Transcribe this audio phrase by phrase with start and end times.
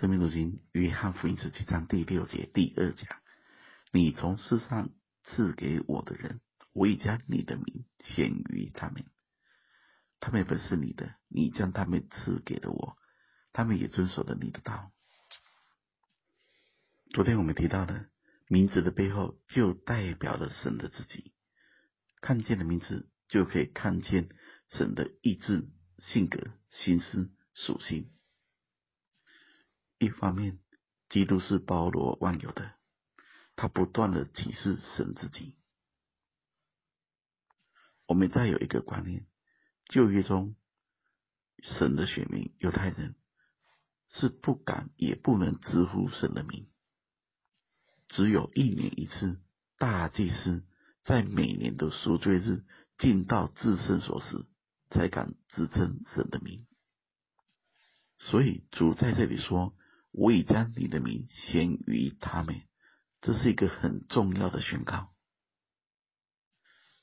[0.00, 3.18] 生命读经约翰福音十七章第六节第二讲：
[3.90, 4.90] 你从世上
[5.24, 6.40] 赐给我的人，
[6.72, 9.04] 我已将你的名显于他们。
[10.20, 12.96] 他们本是你的，你将他们赐给了我，
[13.52, 14.92] 他们也遵守了你的道。
[17.10, 18.06] 昨天我们提到的
[18.46, 21.32] 名字的背后，就代表了神的自己。
[22.20, 24.28] 看见了名字，就可以看见
[24.70, 25.68] 神的意志、
[26.12, 26.38] 性格、
[26.70, 28.12] 心思、属性。
[29.98, 30.60] 一方面，
[31.08, 32.76] 基督是包罗万有的，
[33.56, 35.56] 他不断的启示神自己。
[38.06, 39.26] 我们再有一个观念，
[39.86, 40.54] 旧约中
[41.62, 43.16] 神的选民犹太人
[44.10, 46.70] 是不敢也不能直呼神的名，
[48.06, 49.42] 只有一年一次
[49.78, 50.64] 大祭司
[51.02, 52.64] 在每年的赎罪日
[52.98, 54.46] 进到至圣所时，
[54.90, 56.68] 才敢自称神的名。
[58.20, 59.74] 所以主在这里说。
[60.10, 62.62] 我已将你的名显于他们，
[63.20, 65.14] 这是一个很重要的宣告。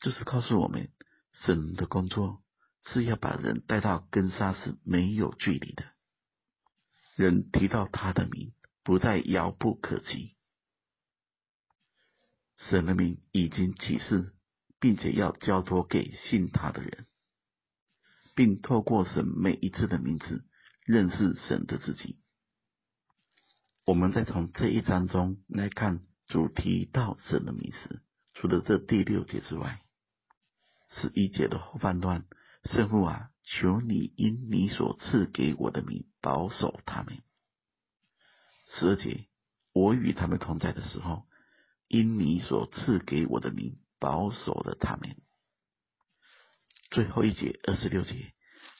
[0.00, 0.90] 这是告诉我们，
[1.32, 2.42] 神的工作
[2.84, 5.84] 是要把人带到跟他是没有距离的，
[7.16, 10.36] 人提到他的名，不再遥不可及。
[12.56, 14.34] 神的名已经启示，
[14.80, 17.06] 并且要交托给信他的人，
[18.34, 20.44] 并透过神每一次的名字，
[20.84, 22.18] 认识神的自己。
[23.86, 28.02] 我们再从这一章中来看主提到神的名时，
[28.34, 29.80] 除了这第六节之外，
[30.90, 32.24] 十一节的后半段，
[32.64, 37.22] 圣父啊，求你因你所赐给我的名保守他们。
[38.72, 39.28] 十二节，
[39.72, 41.28] 我与他们同在的时候，
[41.86, 45.14] 因你所赐给我的名保守了他们。
[46.90, 48.32] 最后一节二十六节，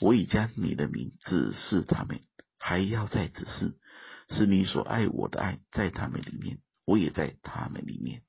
[0.00, 2.20] 我已将你的名指示他们，
[2.56, 3.76] 还要再指示。
[4.32, 8.22] 是你所爱我的爱在他们里面，我也在他们里面。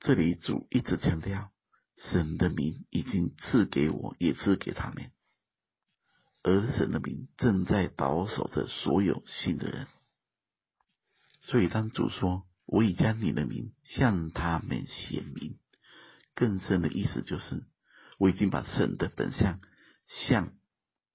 [0.00, 1.50] 这里主一直强调，
[1.96, 5.10] 神的名已经赐给我，也赐给他们，
[6.42, 9.88] 而神的名正在保守着所有信的人。
[11.42, 15.58] 所以当主说“我已将你的名向他们显明”，
[16.36, 17.64] 更深的意思就是，
[18.18, 19.60] 我已经把神的本相
[20.06, 20.52] 向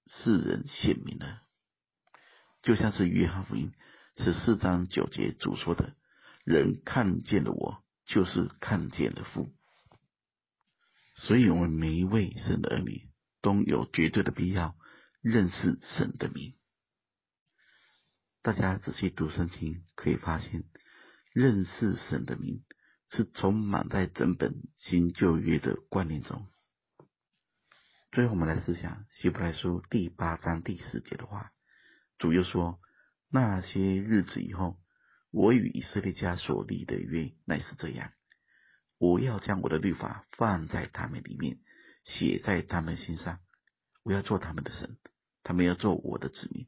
[0.07, 1.43] 世人显明了。
[2.63, 3.73] 就像是约翰福音
[4.17, 5.95] 十四章九节主说的
[6.45, 9.53] ：“人看见了我，就是看见了父。”
[11.17, 13.09] 所以，我们每一位神的儿女
[13.41, 14.75] 都有绝对的必要
[15.21, 16.55] 认识神的名。
[18.41, 20.63] 大家仔细读圣经，可以发现，
[21.33, 22.63] 认识神的名
[23.11, 26.47] 是充满在整本新旧约的观念中。
[28.13, 31.51] 最后，我们来思想希伯来书第八章第十节的话。
[32.17, 32.79] 主又说
[33.29, 34.79] ：“那些日子以后，
[35.31, 38.11] 我与以色列家所立的约乃是这样：
[38.97, 41.59] 我要将我的律法放在他们里面，
[42.05, 43.39] 写在他们心上。
[44.03, 44.97] 我要做他们的神，
[45.43, 46.67] 他们要做我的子民。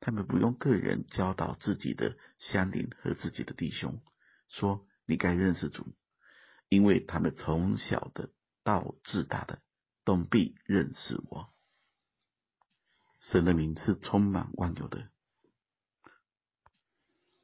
[0.00, 4.00] 他们不用个人教导自己的乡邻和自己的弟兄，
[4.48, 5.94] 说你该认识主，
[6.68, 8.30] 因为他们从小的
[8.62, 9.60] 到自大的，
[10.04, 11.52] 都必认识我。”
[13.30, 15.08] 神的名是充满万有的，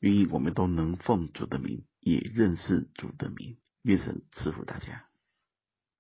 [0.01, 3.59] 愿意我们都能奉主的名，也认识主的名。
[3.83, 5.07] 愿神赐福大家。